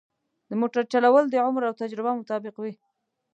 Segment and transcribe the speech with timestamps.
[0.49, 2.73] د موټر چلول د عمر او تجربه مطابق وي.